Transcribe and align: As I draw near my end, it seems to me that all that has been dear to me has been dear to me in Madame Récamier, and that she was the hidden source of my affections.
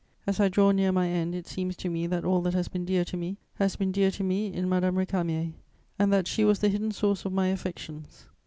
As 0.25 0.39
I 0.39 0.49
draw 0.49 0.71
near 0.71 0.91
my 0.91 1.07
end, 1.09 1.35
it 1.35 1.45
seems 1.45 1.75
to 1.75 1.87
me 1.87 2.07
that 2.07 2.25
all 2.25 2.41
that 2.41 2.55
has 2.55 2.67
been 2.67 2.85
dear 2.85 3.05
to 3.05 3.15
me 3.15 3.37
has 3.57 3.75
been 3.75 3.91
dear 3.91 4.09
to 4.09 4.23
me 4.23 4.51
in 4.51 4.67
Madame 4.67 4.95
Récamier, 4.95 5.53
and 5.99 6.11
that 6.11 6.27
she 6.27 6.43
was 6.43 6.57
the 6.57 6.69
hidden 6.69 6.91
source 6.91 7.23
of 7.23 7.33
my 7.33 7.49
affections. 7.49 8.25